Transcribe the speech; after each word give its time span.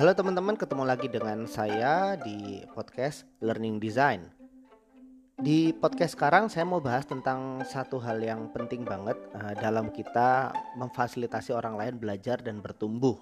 Halo 0.00 0.16
teman-teman, 0.16 0.56
ketemu 0.56 0.88
lagi 0.88 1.12
dengan 1.12 1.44
saya 1.44 2.16
di 2.16 2.64
podcast 2.72 3.28
Learning 3.44 3.76
Design. 3.76 4.32
Di 5.36 5.76
podcast 5.76 6.16
sekarang 6.16 6.48
saya 6.48 6.64
mau 6.64 6.80
bahas 6.80 7.04
tentang 7.04 7.60
satu 7.68 8.00
hal 8.00 8.16
yang 8.24 8.48
penting 8.48 8.80
banget 8.88 9.20
uh, 9.36 9.52
dalam 9.60 9.92
kita 9.92 10.56
memfasilitasi 10.80 11.52
orang 11.52 11.76
lain 11.76 12.00
belajar 12.00 12.40
dan 12.40 12.64
bertumbuh. 12.64 13.20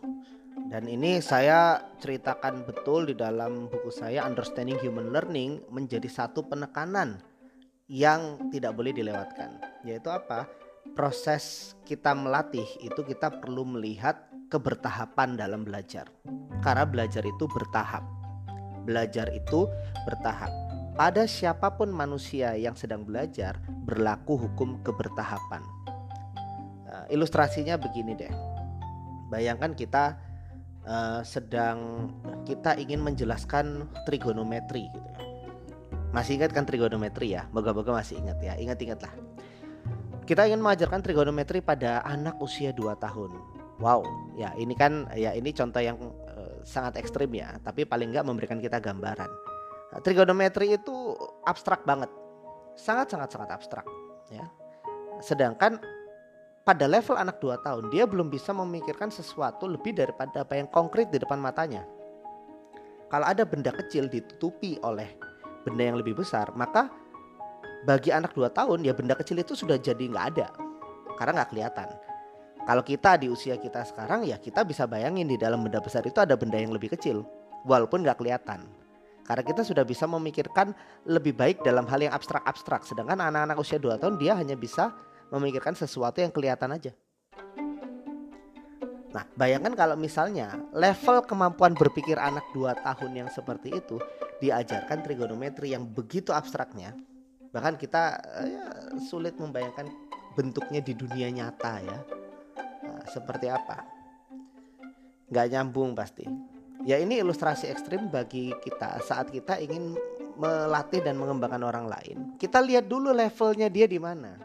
Dan 0.70 0.86
ini 0.86 1.18
saya 1.18 1.82
ceritakan 1.98 2.62
betul 2.62 3.10
di 3.10 3.18
dalam 3.18 3.66
buku 3.66 3.90
saya 3.90 4.22
Understanding 4.22 4.78
Human 4.78 5.10
Learning 5.10 5.66
menjadi 5.74 6.06
satu 6.06 6.46
penekanan 6.46 7.18
yang 7.90 8.38
tidak 8.54 8.78
boleh 8.78 8.94
dilewatkan. 8.94 9.82
Yaitu 9.82 10.14
apa? 10.14 10.46
Proses 10.94 11.74
kita 11.82 12.14
melatih 12.14 12.70
itu 12.78 13.02
kita 13.02 13.34
perlu 13.42 13.66
melihat 13.66 14.27
kebertahapan 14.48 15.36
dalam 15.36 15.64
belajar. 15.64 16.08
Karena 16.64 16.84
belajar 16.88 17.22
itu 17.24 17.44
bertahap. 17.48 18.04
Belajar 18.88 19.28
itu 19.32 19.68
bertahap 20.08 20.68
pada 20.98 21.30
siapa 21.30 21.78
pun 21.78 21.94
manusia 21.94 22.58
yang 22.58 22.74
sedang 22.74 23.06
belajar 23.06 23.62
berlaku 23.86 24.34
hukum 24.34 24.82
kebertahapan. 24.82 25.62
Uh, 26.90 27.06
ilustrasinya 27.14 27.78
begini 27.78 28.18
deh. 28.18 28.34
Bayangkan 29.30 29.78
kita 29.78 30.18
uh, 30.82 31.22
sedang 31.22 32.10
kita 32.42 32.74
ingin 32.82 32.98
menjelaskan 32.98 33.86
trigonometri 34.10 34.90
gitu. 34.90 35.06
Ya. 35.14 35.22
Masih 36.10 36.42
ingat 36.42 36.50
kan 36.50 36.66
trigonometri 36.66 37.38
ya? 37.38 37.46
Moga-moga 37.54 37.94
masih 37.94 38.18
ingat 38.18 38.42
ya. 38.42 38.58
Ingat-ingatlah. 38.58 39.14
Kita 40.26 40.50
ingin 40.50 40.58
mengajarkan 40.58 40.98
trigonometri 40.98 41.62
pada 41.62 42.02
anak 42.02 42.42
usia 42.42 42.74
2 42.74 42.98
tahun. 42.98 43.57
Wow, 43.78 44.02
ya 44.34 44.50
ini 44.58 44.74
kan 44.74 45.06
ya 45.14 45.30
ini 45.38 45.54
contoh 45.54 45.78
yang 45.78 45.98
uh, 46.34 46.58
sangat 46.66 46.98
ekstrim 46.98 47.30
ya, 47.30 47.62
tapi 47.62 47.86
paling 47.86 48.10
nggak 48.10 48.26
memberikan 48.26 48.58
kita 48.58 48.82
gambaran 48.82 49.30
Nah, 49.88 50.00
trigonometri 50.04 50.76
itu 50.76 51.16
abstrak 51.48 51.84
banget. 51.88 52.12
Sangat-sangat 52.76 53.28
sangat 53.32 53.50
abstrak, 53.56 53.86
ya. 54.28 54.44
Sedangkan 55.18 55.80
pada 56.62 56.84
level 56.84 57.16
anak 57.16 57.40
2 57.40 57.64
tahun 57.64 57.84
dia 57.88 58.04
belum 58.04 58.28
bisa 58.28 58.52
memikirkan 58.52 59.08
sesuatu 59.08 59.64
lebih 59.64 59.96
daripada 59.96 60.44
apa 60.44 60.54
yang 60.54 60.68
konkret 60.68 61.08
di 61.08 61.18
depan 61.18 61.40
matanya. 61.40 61.82
Kalau 63.08 63.24
ada 63.24 63.48
benda 63.48 63.72
kecil 63.72 64.06
ditutupi 64.06 64.76
oleh 64.84 65.16
benda 65.64 65.82
yang 65.88 65.96
lebih 65.96 66.20
besar, 66.20 66.52
maka 66.52 66.92
bagi 67.88 68.12
anak 68.12 68.36
2 68.36 68.52
tahun 68.52 68.84
ya 68.84 68.92
benda 68.92 69.16
kecil 69.16 69.40
itu 69.40 69.56
sudah 69.56 69.80
jadi 69.80 69.98
nggak 69.98 70.26
ada 70.36 70.46
karena 71.16 71.42
nggak 71.42 71.50
kelihatan. 71.50 71.88
Kalau 72.68 72.84
kita 72.84 73.16
di 73.16 73.32
usia 73.32 73.56
kita 73.56 73.80
sekarang 73.80 74.28
ya 74.28 74.36
kita 74.36 74.60
bisa 74.60 74.84
bayangin 74.84 75.24
di 75.24 75.40
dalam 75.40 75.64
benda 75.64 75.80
besar 75.80 76.04
itu 76.04 76.20
ada 76.20 76.36
benda 76.36 76.60
yang 76.60 76.68
lebih 76.68 76.92
kecil 76.92 77.24
walaupun 77.64 78.04
nggak 78.04 78.20
kelihatan. 78.20 78.68
Karena 79.24 79.40
kita 79.40 79.64
sudah 79.64 79.88
bisa 79.88 80.04
memikirkan 80.04 80.76
lebih 81.08 81.32
baik 81.32 81.64
dalam 81.64 81.88
hal 81.88 81.96
yang 82.04 82.12
abstrak-abstrak. 82.12 82.84
Sedangkan 82.84 83.24
anak-anak 83.24 83.56
usia 83.56 83.80
2 83.80 83.96
tahun 83.96 84.20
dia 84.20 84.36
hanya 84.36 84.52
bisa 84.52 84.92
memikirkan 85.32 85.80
sesuatu 85.80 86.20
yang 86.20 86.28
kelihatan 86.28 86.76
aja. 86.76 86.92
Nah, 89.16 89.24
bayangkan 89.32 89.72
kalau 89.72 89.96
misalnya 89.96 90.60
level 90.76 91.24
kemampuan 91.24 91.72
berpikir 91.72 92.20
anak 92.20 92.44
2 92.52 92.84
tahun 92.84 93.12
yang 93.16 93.28
seperti 93.32 93.72
itu 93.72 93.96
diajarkan 94.44 95.00
trigonometri 95.00 95.72
yang 95.72 95.88
begitu 95.88 96.36
abstraknya. 96.36 96.92
Bahkan 97.48 97.80
kita 97.80 98.20
ya, 98.44 98.64
sulit 99.08 99.40
membayangkan 99.40 99.88
bentuknya 100.36 100.84
di 100.84 100.92
dunia 100.92 101.32
nyata 101.32 101.80
ya. 101.80 102.17
Seperti 103.08 103.48
apa? 103.48 103.84
Gak 105.28 105.48
nyambung 105.52 105.96
pasti. 105.96 106.24
Ya 106.86 106.96
ini 106.96 107.18
ilustrasi 107.20 107.68
ekstrim 107.68 108.08
bagi 108.08 108.54
kita 108.64 109.02
saat 109.02 109.28
kita 109.34 109.58
ingin 109.60 109.98
melatih 110.38 111.02
dan 111.02 111.18
mengembangkan 111.18 111.60
orang 111.66 111.90
lain. 111.90 112.38
Kita 112.38 112.62
lihat 112.62 112.86
dulu 112.86 113.10
levelnya 113.10 113.66
dia 113.66 113.90
di 113.90 113.98
mana. 113.98 114.38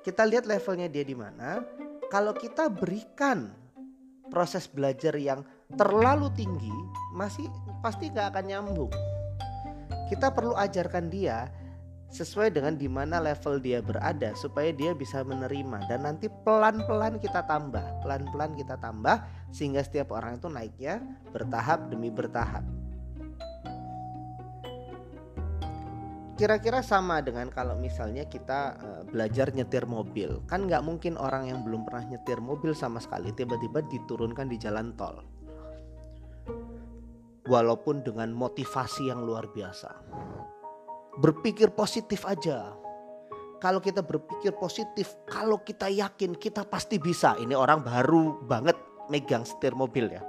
Kita 0.00 0.24
lihat 0.24 0.48
levelnya 0.48 0.88
dia 0.88 1.04
di 1.04 1.12
mana. 1.12 1.60
Kalau 2.08 2.32
kita 2.32 2.72
berikan 2.72 3.52
proses 4.32 4.64
belajar 4.66 5.12
yang 5.20 5.44
terlalu 5.76 6.32
tinggi, 6.32 6.72
masih 7.12 7.46
pasti 7.84 8.08
gak 8.08 8.34
akan 8.34 8.44
nyambung. 8.48 8.92
Kita 10.08 10.32
perlu 10.34 10.56
ajarkan 10.58 11.06
dia 11.06 11.46
sesuai 12.10 12.50
dengan 12.50 12.74
di 12.74 12.90
mana 12.90 13.22
level 13.22 13.62
dia 13.62 13.78
berada 13.78 14.34
supaya 14.34 14.74
dia 14.74 14.90
bisa 14.92 15.22
menerima. 15.22 15.86
Dan 15.86 16.04
nanti 16.04 16.26
pelan-pelan 16.26 17.22
kita 17.22 17.46
tambah, 17.46 18.02
pelan-pelan 18.02 18.58
kita 18.58 18.74
tambah 18.82 19.22
sehingga 19.54 19.80
setiap 19.86 20.10
orang 20.10 20.42
itu 20.42 20.50
naiknya 20.50 20.98
bertahap 21.30 21.86
demi 21.86 22.10
bertahap. 22.10 22.66
Kira-kira 26.34 26.80
sama 26.80 27.20
dengan 27.20 27.52
kalau 27.52 27.76
misalnya 27.76 28.24
kita 28.24 28.80
uh, 28.80 29.02
belajar 29.04 29.52
nyetir 29.52 29.84
mobil, 29.84 30.40
kan 30.48 30.64
nggak 30.64 30.80
mungkin 30.80 31.20
orang 31.20 31.52
yang 31.52 31.60
belum 31.60 31.84
pernah 31.84 32.16
nyetir 32.16 32.40
mobil 32.40 32.72
sama 32.72 32.96
sekali 32.96 33.28
tiba-tiba 33.36 33.84
diturunkan 33.84 34.48
di 34.48 34.56
jalan 34.56 34.96
tol, 34.96 35.20
walaupun 37.44 38.00
dengan 38.00 38.32
motivasi 38.32 39.12
yang 39.12 39.20
luar 39.20 39.52
biasa 39.52 39.92
berpikir 41.18 41.74
positif 41.74 42.22
aja. 42.28 42.76
Kalau 43.60 43.82
kita 43.82 44.00
berpikir 44.00 44.56
positif, 44.56 45.20
kalau 45.28 45.60
kita 45.60 45.90
yakin 45.90 46.32
kita 46.38 46.64
pasti 46.64 46.96
bisa. 46.96 47.36
Ini 47.36 47.52
orang 47.52 47.84
baru 47.84 48.40
banget 48.46 48.76
megang 49.12 49.44
setir 49.44 49.76
mobil 49.76 50.08
ya. 50.08 50.22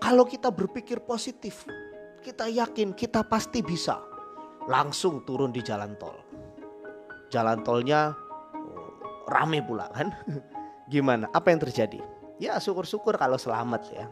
Kalau 0.00 0.26
kita 0.26 0.50
berpikir 0.50 1.04
positif, 1.04 1.68
kita 2.24 2.48
yakin 2.50 2.96
kita 2.96 3.22
pasti 3.22 3.62
bisa. 3.62 4.00
Langsung 4.66 5.22
turun 5.22 5.54
di 5.54 5.62
jalan 5.62 5.94
tol. 6.00 6.18
Jalan 7.30 7.62
tolnya 7.62 8.10
oh, 8.58 8.90
rame 9.30 9.62
pula 9.62 9.86
kan. 9.94 10.10
Gimana? 10.92 11.30
Apa 11.30 11.54
yang 11.54 11.62
terjadi? 11.62 12.02
Ya 12.42 12.58
syukur-syukur 12.58 13.14
kalau 13.20 13.38
selamat 13.38 13.82
ya. 13.94 14.10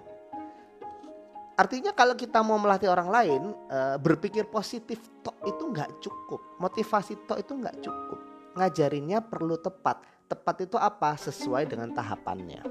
Artinya 1.58 1.90
kalau 1.90 2.14
kita 2.14 2.38
mau 2.38 2.54
melatih 2.54 2.86
orang 2.86 3.10
lain 3.10 3.42
uh, 3.66 3.98
berpikir 3.98 4.46
positif 4.46 5.02
tok 5.26 5.34
itu 5.42 5.66
nggak 5.74 5.90
cukup, 5.98 6.38
motivasi 6.62 7.18
tok 7.26 7.42
itu 7.42 7.52
nggak 7.58 7.82
cukup. 7.82 8.18
Ngajarinnya 8.54 9.18
perlu 9.26 9.58
tepat. 9.58 10.06
Tepat 10.30 10.70
itu 10.70 10.78
apa? 10.78 11.18
Sesuai 11.18 11.66
dengan 11.66 11.90
tahapannya. 11.90 12.62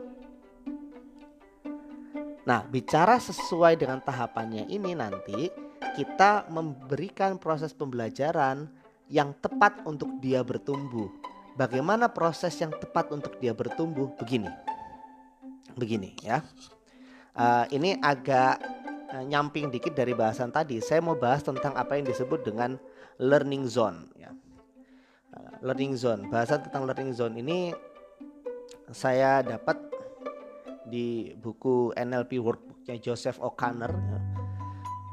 Nah, 2.47 2.63
bicara 2.63 3.19
sesuai 3.19 3.75
dengan 3.75 3.99
tahapannya 3.99 4.71
ini 4.71 4.95
nanti 4.95 5.51
kita 5.99 6.47
memberikan 6.47 7.35
proses 7.35 7.75
pembelajaran 7.75 8.71
yang 9.11 9.35
tepat 9.43 9.83
untuk 9.83 10.07
dia 10.23 10.39
bertumbuh. 10.47 11.11
Bagaimana 11.59 12.07
proses 12.07 12.55
yang 12.55 12.71
tepat 12.71 13.11
untuk 13.11 13.35
dia 13.43 13.51
bertumbuh? 13.51 14.15
Begini, 14.15 14.47
begini 15.75 16.15
ya. 16.23 16.39
Uh, 17.37 17.69
ini 17.69 17.93
agak 18.01 18.57
uh, 19.13 19.21
nyamping 19.21 19.69
dikit 19.69 19.93
dari 19.93 20.17
bahasan 20.17 20.49
tadi. 20.49 20.81
Saya 20.81 21.05
mau 21.05 21.13
bahas 21.13 21.45
tentang 21.45 21.77
apa 21.77 21.93
yang 21.93 22.09
disebut 22.09 22.41
dengan 22.41 22.81
learning 23.21 23.69
zone. 23.69 24.09
Ya. 24.17 24.33
Uh, 25.37 25.53
learning 25.61 25.93
zone. 25.93 26.25
Bahasan 26.33 26.65
tentang 26.65 26.89
learning 26.89 27.13
zone 27.13 27.37
ini 27.37 27.77
saya 28.89 29.45
dapat 29.45 29.77
di 30.87 31.35
buku 31.35 31.91
NLP 31.93 32.39
workbooknya 32.39 32.95
Joseph 33.03 33.37
O'Connor, 33.43 33.91
ya, 33.91 34.19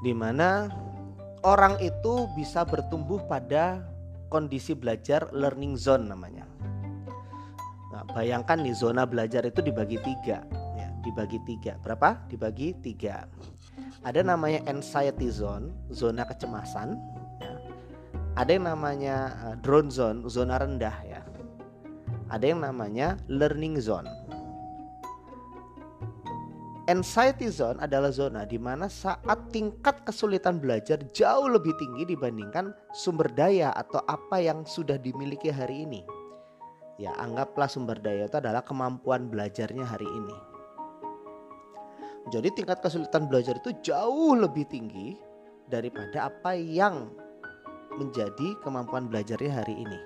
di 0.07 0.15
mana 0.15 0.71
orang 1.43 1.83
itu 1.83 2.31
bisa 2.39 2.63
bertumbuh 2.63 3.19
pada 3.27 3.83
kondisi 4.31 4.73
belajar 4.79 5.27
learning 5.35 5.75
zone 5.75 6.07
namanya. 6.07 6.47
Nah, 7.91 8.03
bayangkan 8.15 8.63
nih 8.63 8.75
zona 8.75 9.03
belajar 9.07 9.43
itu 9.47 9.63
dibagi 9.63 9.99
tiga, 10.03 10.47
dibagi 11.05 11.39
tiga. 11.45 11.77
Berapa? 11.85 12.25
Dibagi 12.27 12.75
tiga 12.81 13.29
ada 14.05 14.21
namanya 14.21 14.61
anxiety 14.69 15.33
zone, 15.33 15.73
zona 15.89 16.29
kecemasan. 16.29 17.01
Ya. 17.41 17.57
Ada 18.37 18.51
yang 18.61 18.67
namanya 18.69 19.17
uh, 19.49 19.57
drone 19.65 19.89
zone, 19.89 20.29
zona 20.29 20.61
rendah 20.61 20.93
ya. 21.09 21.25
Ada 22.29 22.53
yang 22.53 22.61
namanya 22.61 23.17
learning 23.33 23.81
zone. 23.81 24.05
Anxiety 26.85 27.49
zone 27.49 27.81
adalah 27.81 28.13
zona 28.13 28.45
di 28.45 28.61
mana 28.61 28.93
saat 28.93 29.49
tingkat 29.49 30.05
kesulitan 30.05 30.61
belajar 30.61 31.01
jauh 31.17 31.49
lebih 31.49 31.73
tinggi 31.81 32.13
dibandingkan 32.13 32.77
sumber 32.93 33.33
daya 33.33 33.73
atau 33.73 34.05
apa 34.05 34.37
yang 34.37 34.69
sudah 34.69 35.01
dimiliki 35.01 35.49
hari 35.49 35.89
ini. 35.89 36.05
Ya, 37.01 37.17
anggaplah 37.17 37.73
sumber 37.73 37.97
daya 38.05 38.29
itu 38.29 38.37
adalah 38.37 38.61
kemampuan 38.61 39.33
belajarnya 39.33 39.89
hari 39.89 40.05
ini. 40.05 40.54
Jadi 42.33 42.49
tingkat 42.57 42.81
kesulitan 42.81 43.29
belajar 43.29 43.61
itu 43.61 43.73
jauh 43.85 44.33
lebih 44.37 44.65
tinggi 44.69 45.19
daripada 45.69 46.33
apa 46.33 46.57
yang 46.57 47.13
menjadi 48.01 48.57
kemampuan 48.65 49.09
belajarnya 49.09 49.65
hari 49.65 49.77
ini. 49.85 50.01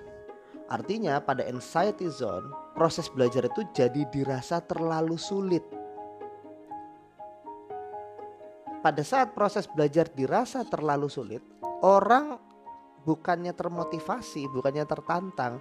Artinya 0.69 1.17
pada 1.23 1.47
anxiety 1.47 2.11
zone 2.11 2.51
proses 2.77 3.09
belajar 3.09 3.47
itu 3.47 3.65
jadi 3.73 4.05
dirasa 4.13 4.61
terlalu 4.61 5.17
sulit. 5.17 5.63
pada 8.79 9.03
saat 9.03 9.35
proses 9.35 9.67
belajar 9.67 10.07
dirasa 10.09 10.63
terlalu 10.63 11.11
sulit, 11.11 11.43
orang 11.83 12.39
bukannya 13.03 13.51
termotivasi, 13.51 14.47
bukannya 14.49 14.87
tertantang, 14.87 15.59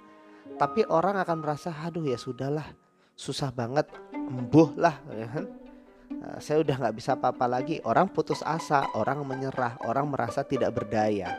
tapi 0.56 0.86
orang 0.86 1.18
akan 1.18 1.42
merasa, 1.42 1.74
aduh 1.74 2.06
ya 2.06 2.18
sudahlah, 2.18 2.66
susah 3.18 3.50
banget, 3.50 3.90
embuh 4.14 4.70
lah, 4.78 5.02
ya 5.10 5.26
kan? 5.28 5.44
Nah, 6.08 6.40
saya 6.40 6.64
udah 6.64 6.76
nggak 6.76 6.96
bisa 6.96 7.14
apa-apa 7.14 7.44
lagi. 7.44 7.78
Orang 7.84 8.08
putus 8.08 8.40
asa, 8.40 8.88
orang 8.96 9.20
menyerah, 9.28 9.76
orang 9.84 10.08
merasa 10.08 10.40
tidak 10.40 10.72
berdaya. 10.72 11.36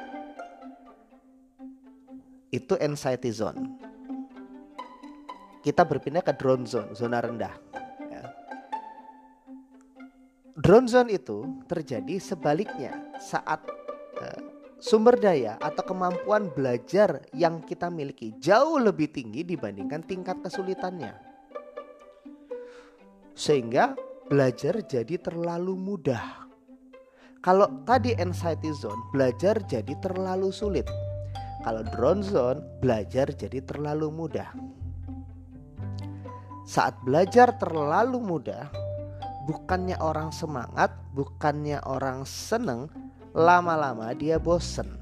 Itu 2.54 2.78
anxiety 2.78 3.34
zone. 3.34 3.78
Kita 5.60 5.84
berpindah 5.84 6.24
ke 6.24 6.34
drone 6.38 6.66
zone, 6.66 6.94
zona 6.96 7.20
rendah. 7.20 7.54
Ya. 8.10 8.24
Drone 10.56 10.88
zone 10.88 11.10
itu 11.14 11.46
terjadi 11.68 12.16
sebaliknya 12.18 12.96
saat 13.20 13.66
uh, 14.18 14.40
sumber 14.80 15.20
daya 15.20 15.60
atau 15.60 15.84
kemampuan 15.84 16.48
belajar 16.50 17.22
yang 17.36 17.60
kita 17.60 17.92
miliki 17.92 18.32
jauh 18.40 18.80
lebih 18.80 19.12
tinggi 19.12 19.44
dibandingkan 19.44 20.02
tingkat 20.08 20.40
kesulitannya. 20.40 21.14
Sehingga 23.36 23.94
belajar 24.30 24.86
jadi 24.86 25.18
terlalu 25.18 25.74
mudah. 25.74 26.46
Kalau 27.42 27.82
tadi 27.82 28.14
anxiety 28.14 28.70
zone, 28.78 29.02
belajar 29.10 29.58
jadi 29.66 29.90
terlalu 29.98 30.54
sulit. 30.54 30.86
Kalau 31.66 31.82
drone 31.90 32.22
zone, 32.22 32.62
belajar 32.78 33.34
jadi 33.34 33.58
terlalu 33.66 34.14
mudah. 34.14 34.54
Saat 36.62 37.02
belajar 37.02 37.58
terlalu 37.58 38.22
mudah, 38.22 38.70
bukannya 39.50 39.98
orang 39.98 40.30
semangat, 40.30 40.94
bukannya 41.18 41.82
orang 41.90 42.22
seneng, 42.22 42.86
lama-lama 43.34 44.14
dia 44.14 44.38
bosen. 44.38 44.94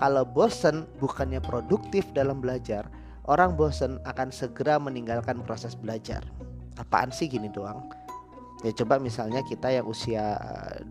Kalau 0.00 0.24
bosen 0.24 0.88
bukannya 1.04 1.44
produktif 1.44 2.08
dalam 2.16 2.40
belajar, 2.40 2.88
orang 3.28 3.60
bosen 3.60 4.00
akan 4.08 4.32
segera 4.32 4.80
meninggalkan 4.80 5.44
proses 5.44 5.76
belajar. 5.76 6.24
Apaan 6.80 7.12
sih 7.12 7.28
gini 7.28 7.52
doang? 7.52 8.05
Ya 8.66 8.74
coba 8.82 8.98
misalnya 8.98 9.46
kita 9.46 9.70
yang 9.70 9.86
usia 9.86 10.34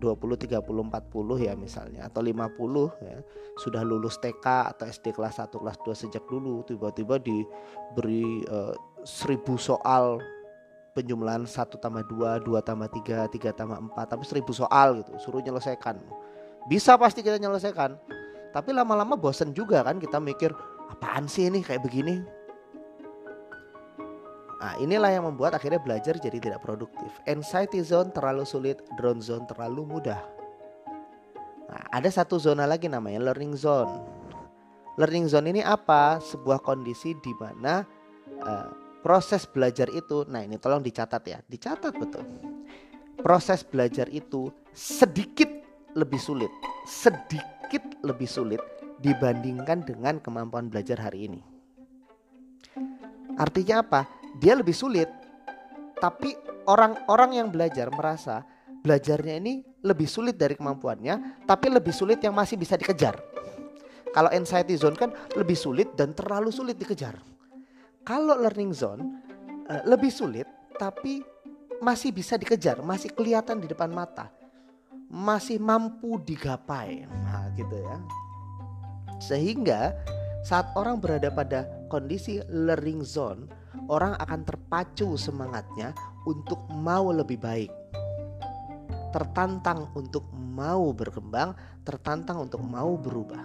30, 0.00 0.64
40 0.64 1.44
ya 1.44 1.52
misalnya 1.52 2.08
atau 2.08 2.24
50 2.24 2.56
ya 3.04 3.20
sudah 3.60 3.84
lulus 3.84 4.16
TK 4.16 4.72
atau 4.72 4.88
SD 4.88 5.12
kelas 5.12 5.36
1 5.44 5.52
kelas 5.52 5.76
2 5.84 5.92
sejak 5.92 6.24
dulu 6.24 6.64
tiba-tiba 6.64 7.20
diberi 7.20 8.40
uh, 8.48 8.72
seribu 9.04 9.60
soal 9.60 10.24
penjumlahan 10.96 11.44
1 11.44 11.52
tambah 11.76 12.00
2, 12.08 12.48
2 12.48 12.64
tambah 12.64 12.88
3, 12.88 13.28
3 13.28 13.52
tambah 13.52 13.76
4 13.92 14.08
tapi 14.08 14.24
seribu 14.24 14.56
soal 14.56 15.04
gitu 15.04 15.12
suruh 15.20 15.44
nyelesaikan. 15.44 16.00
Bisa 16.72 16.96
pasti 16.96 17.20
kita 17.20 17.36
nyelesaikan 17.36 17.92
tapi 18.56 18.72
lama-lama 18.72 19.20
bosen 19.20 19.52
juga 19.52 19.84
kan 19.84 20.00
kita 20.00 20.16
mikir 20.16 20.48
apaan 20.88 21.28
sih 21.28 21.52
ini 21.52 21.60
kayak 21.60 21.84
begini 21.84 22.24
Nah, 24.56 24.72
inilah 24.80 25.12
yang 25.12 25.28
membuat 25.28 25.52
akhirnya 25.52 25.76
belajar 25.76 26.16
jadi 26.16 26.40
tidak 26.40 26.64
produktif. 26.64 27.12
Anxiety 27.28 27.84
zone 27.84 28.08
terlalu 28.08 28.48
sulit, 28.48 28.80
drone 28.96 29.20
zone 29.20 29.44
terlalu 29.44 29.84
mudah. 29.84 30.20
Nah, 31.68 31.84
ada 31.92 32.08
satu 32.08 32.40
zona 32.40 32.64
lagi 32.64 32.88
namanya 32.88 33.20
learning 33.32 33.52
zone. 33.52 34.00
Learning 34.96 35.28
zone 35.28 35.52
ini 35.52 35.60
apa? 35.60 36.16
Sebuah 36.24 36.64
kondisi 36.64 37.12
di 37.20 37.36
mana 37.36 37.84
uh, 38.40 38.68
proses 39.04 39.44
belajar 39.44 39.92
itu, 39.92 40.24
nah 40.24 40.40
ini 40.40 40.56
tolong 40.56 40.80
dicatat 40.80 41.22
ya, 41.28 41.38
dicatat 41.44 41.92
betul. 41.92 42.24
Proses 43.20 43.60
belajar 43.60 44.08
itu 44.08 44.48
sedikit 44.72 45.52
lebih 45.92 46.16
sulit, 46.16 46.52
sedikit 46.88 47.84
lebih 48.00 48.28
sulit 48.28 48.62
dibandingkan 49.04 49.84
dengan 49.84 50.16
kemampuan 50.16 50.72
belajar 50.72 50.96
hari 50.96 51.28
ini. 51.28 51.40
Artinya 53.36 53.84
apa? 53.84 54.15
Dia 54.36 54.54
lebih 54.56 54.76
sulit. 54.76 55.08
Tapi 55.96 56.36
orang-orang 56.68 57.40
yang 57.40 57.48
belajar 57.48 57.88
merasa 57.88 58.44
belajarnya 58.84 59.34
ini 59.40 59.64
lebih 59.82 60.06
sulit 60.06 60.36
dari 60.36 60.54
kemampuannya, 60.54 61.42
tapi 61.48 61.72
lebih 61.72 61.90
sulit 61.90 62.22
yang 62.22 62.36
masih 62.36 62.54
bisa 62.60 62.78
dikejar. 62.78 63.18
Kalau 64.14 64.32
anxiety 64.32 64.76
zone 64.78 64.96
kan 64.96 65.12
lebih 65.36 65.58
sulit 65.58 65.92
dan 65.92 66.16
terlalu 66.16 66.48
sulit 66.48 66.78
dikejar. 66.80 67.20
Kalau 68.06 68.38
learning 68.38 68.72
zone 68.72 69.02
uh, 69.68 69.82
lebih 69.84 70.08
sulit 70.08 70.46
tapi 70.78 71.20
masih 71.82 72.12
bisa 72.12 72.40
dikejar, 72.40 72.80
masih 72.80 73.12
kelihatan 73.12 73.60
di 73.60 73.68
depan 73.68 73.92
mata. 73.92 74.32
Masih 75.06 75.62
mampu 75.62 76.18
digapai. 76.18 77.06
Nah, 77.06 77.52
gitu 77.54 77.76
ya. 77.78 77.96
Sehingga 79.22 79.94
saat 80.46 80.70
orang 80.78 81.02
berada 81.02 81.26
pada 81.26 81.66
kondisi 81.90 82.38
learning 82.46 83.02
zone, 83.02 83.50
orang 83.90 84.14
akan 84.22 84.46
terpacu 84.46 85.18
semangatnya 85.18 85.90
untuk 86.22 86.62
mau 86.70 87.10
lebih 87.10 87.42
baik. 87.42 87.74
Tertantang 89.10 89.90
untuk 89.98 90.22
mau 90.30 90.94
berkembang, 90.94 91.50
tertantang 91.82 92.46
untuk 92.46 92.62
mau 92.62 92.94
berubah. 92.94 93.42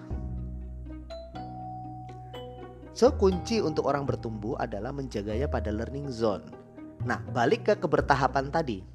So 2.94 3.10
kunci 3.18 3.66
untuk 3.66 3.90
orang 3.90 4.06
bertumbuh 4.06 4.62
adalah 4.62 4.94
menjaganya 4.94 5.50
pada 5.50 5.74
learning 5.74 6.14
zone. 6.14 6.46
Nah, 7.02 7.18
balik 7.34 7.66
ke 7.66 7.74
kebertahapan 7.82 8.54
tadi. 8.54 8.86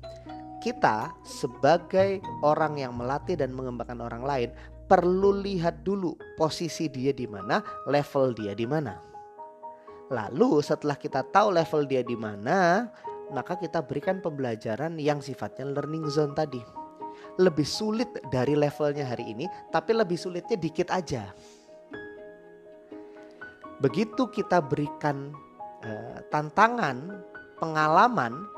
Kita 0.62 1.10
sebagai 1.26 2.22
orang 2.46 2.78
yang 2.78 2.94
melatih 2.94 3.34
dan 3.34 3.50
mengembangkan 3.50 3.98
orang 3.98 4.22
lain 4.22 4.50
perlu 4.86 5.42
lihat 5.42 5.82
dulu 5.82 6.14
posisi 6.38 6.86
dia 6.86 7.10
di 7.10 7.26
mana, 7.26 7.62
level 7.90 8.32
dia 8.34 8.54
di 8.54 8.66
mana. 8.66 8.94
Lalu 10.10 10.62
setelah 10.62 10.94
kita 10.94 11.26
tahu 11.34 11.50
level 11.50 11.82
dia 11.90 12.06
di 12.06 12.14
mana, 12.14 12.86
maka 13.34 13.58
kita 13.58 13.82
berikan 13.82 14.22
pembelajaran 14.22 14.94
yang 15.02 15.18
sifatnya 15.18 15.66
learning 15.66 16.06
zone 16.06 16.34
tadi. 16.34 16.62
Lebih 17.42 17.66
sulit 17.66 18.08
dari 18.30 18.54
levelnya 18.54 19.10
hari 19.10 19.34
ini, 19.34 19.50
tapi 19.74 19.92
lebih 19.92 20.14
sulitnya 20.14 20.54
dikit 20.54 20.88
aja. 20.94 21.34
Begitu 23.82 24.30
kita 24.32 24.62
berikan 24.62 25.34
uh, 25.84 26.18
tantangan, 26.32 27.20
pengalaman 27.60 28.55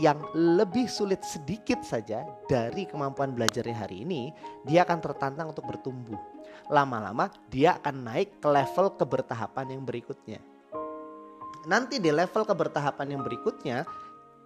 yang 0.00 0.18
lebih 0.32 0.88
sulit 0.88 1.20
sedikit 1.22 1.84
saja 1.84 2.24
dari 2.48 2.88
kemampuan 2.88 3.36
belajarnya 3.36 3.76
hari 3.76 4.02
ini, 4.02 4.32
dia 4.64 4.88
akan 4.88 4.98
tertantang 5.04 5.52
untuk 5.52 5.68
bertumbuh. 5.68 6.18
Lama-lama 6.72 7.28
dia 7.52 7.76
akan 7.76 8.08
naik 8.08 8.40
ke 8.40 8.48
level 8.48 8.96
kebertahapan 8.96 9.76
yang 9.76 9.84
berikutnya 9.84 10.40
nanti 11.68 12.00
di 12.00 12.08
level 12.08 12.46
kebertahapan 12.46 13.16
yang 13.16 13.22
berikutnya 13.24 13.84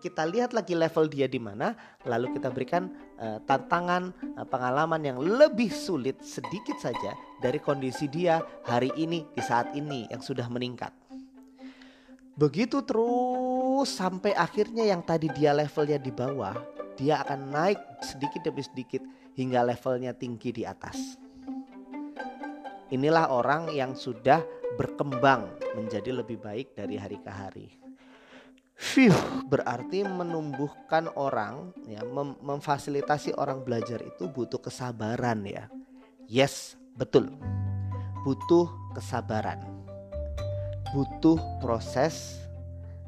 kita 0.03 0.29
lihat 0.29 0.53
lagi 0.53 0.77
level 0.77 1.09
dia 1.09 1.25
di 1.25 1.41
mana, 1.41 1.73
lalu 2.05 2.37
kita 2.37 2.53
berikan 2.53 2.93
uh, 3.17 3.41
tantangan 3.49 4.13
uh, 4.37 4.45
pengalaman 4.45 5.01
yang 5.01 5.17
lebih 5.17 5.73
sulit 5.73 6.21
sedikit 6.21 6.77
saja 6.77 7.17
dari 7.41 7.57
kondisi 7.57 8.05
dia 8.13 8.45
hari 8.69 8.93
ini 9.01 9.25
di 9.33 9.41
saat 9.41 9.73
ini 9.73 10.05
yang 10.13 10.21
sudah 10.21 10.45
meningkat. 10.53 10.93
Begitu 12.37 12.85
terus 12.85 13.44
sampai 13.83 14.31
akhirnya 14.39 14.87
yang 14.87 15.03
tadi 15.03 15.27
dia 15.35 15.51
levelnya 15.51 15.99
di 15.99 16.15
bawah, 16.15 16.55
dia 16.95 17.19
akan 17.27 17.51
naik 17.51 17.81
sedikit 17.99 18.47
demi 18.47 18.63
sedikit 18.63 19.03
hingga 19.35 19.67
levelnya 19.67 20.15
tinggi 20.15 20.55
di 20.55 20.63
atas. 20.63 21.19
Inilah 22.95 23.35
orang 23.35 23.75
yang 23.75 23.99
sudah 23.99 24.39
berkembang 24.79 25.51
menjadi 25.75 26.15
lebih 26.15 26.39
baik 26.39 26.79
dari 26.79 26.95
hari 26.95 27.19
ke 27.19 27.33
hari. 27.33 27.69
Fiuh, 28.75 29.47
berarti 29.47 30.03
menumbuhkan 30.03 31.07
orang 31.15 31.71
ya 31.87 32.03
mem 32.03 32.35
memfasilitasi 32.43 33.35
orang 33.39 33.63
belajar 33.63 34.03
itu 34.03 34.27
butuh 34.27 34.59
kesabaran 34.59 35.47
ya. 35.47 35.71
Yes, 36.27 36.79
betul. 36.95 37.31
Butuh 38.23 38.71
kesabaran. 38.95 39.63
Butuh 40.91 41.39
proses 41.59 42.44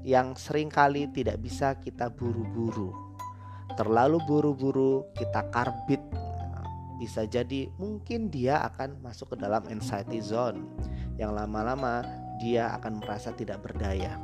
yang 0.07 0.39
sering 0.39 0.71
kali 0.71 1.11
tidak 1.11 1.43
bisa 1.43 1.75
kita 1.83 2.07
buru-buru. 2.07 2.95
Terlalu 3.75 4.23
buru-buru 4.23 5.11
kita 5.19 5.51
karbit 5.51 5.99
bisa 6.97 7.29
jadi 7.29 7.69
mungkin 7.77 8.33
dia 8.33 8.63
akan 8.73 9.03
masuk 9.05 9.35
ke 9.35 9.37
dalam 9.37 9.67
anxiety 9.69 10.23
zone 10.23 10.65
yang 11.21 11.37
lama-lama 11.37 12.01
dia 12.41 12.73
akan 12.79 13.03
merasa 13.03 13.35
tidak 13.35 13.61
berdaya. 13.61 14.17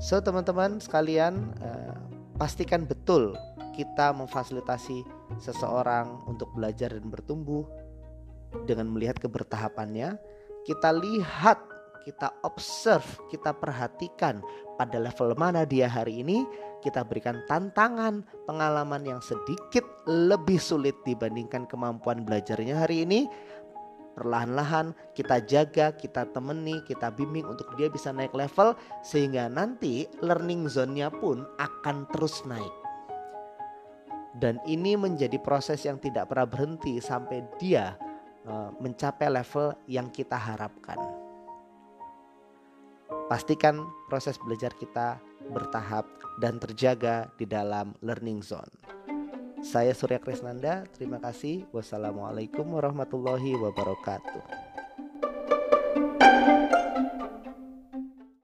So 0.00 0.22
teman-teman 0.22 0.80
sekalian 0.80 1.52
uh, 1.60 1.98
pastikan 2.38 2.88
betul 2.88 3.34
kita 3.74 4.14
memfasilitasi 4.14 5.02
seseorang 5.42 6.22
untuk 6.30 6.48
belajar 6.54 6.94
dan 6.94 7.10
bertumbuh 7.10 7.66
dengan 8.64 8.86
melihat 8.86 9.18
kebertahapannya. 9.18 10.14
Kita 10.62 10.94
lihat, 10.94 11.58
kita 12.04 12.30
observe, 12.44 13.04
kita 13.32 13.56
perhatikan 13.56 14.44
pada 14.76 15.00
level 15.00 15.32
mana 15.34 15.64
dia 15.64 15.88
hari 15.88 16.20
ini. 16.20 16.44
kita 16.84 17.00
berikan 17.00 17.40
tantangan 17.48 18.20
pengalaman 18.44 19.08
yang 19.08 19.16
sedikit 19.24 19.80
lebih 20.04 20.60
sulit 20.60 20.92
dibandingkan 21.08 21.64
kemampuan 21.64 22.28
belajarnya 22.28 22.76
hari 22.76 23.08
ini 23.08 23.24
perlahan-lahan 24.14 24.94
kita 25.12 25.42
jaga, 25.44 25.90
kita 25.92 26.30
temani, 26.30 26.80
kita 26.86 27.10
bimbing 27.10 27.44
untuk 27.44 27.74
dia 27.74 27.90
bisa 27.90 28.14
naik 28.14 28.32
level 28.32 28.78
sehingga 29.02 29.50
nanti 29.50 30.06
learning 30.22 30.70
zone-nya 30.70 31.10
pun 31.10 31.42
akan 31.58 32.06
terus 32.14 32.46
naik. 32.46 32.70
Dan 34.34 34.58
ini 34.66 34.98
menjadi 34.98 35.38
proses 35.38 35.82
yang 35.86 35.98
tidak 36.02 36.30
pernah 36.30 36.46
berhenti 36.46 36.98
sampai 36.98 37.42
dia 37.58 37.94
uh, 38.46 38.70
mencapai 38.82 39.30
level 39.30 39.74
yang 39.86 40.10
kita 40.10 40.34
harapkan. 40.34 40.98
Pastikan 43.24 43.88
proses 44.12 44.36
belajar 44.36 44.72
kita 44.76 45.16
bertahap 45.48 46.04
dan 46.40 46.60
terjaga 46.60 47.32
di 47.40 47.48
dalam 47.48 47.96
learning 48.04 48.44
zone. 48.44 48.68
Saya 49.64 49.96
Surya 49.96 50.20
Krisnanda, 50.20 50.84
terima 50.92 51.16
kasih. 51.16 51.64
Wassalamualaikum 51.72 52.68
warahmatullahi 52.68 53.56
wabarakatuh. 53.56 54.63